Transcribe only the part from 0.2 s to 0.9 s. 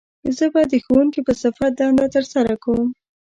زه به د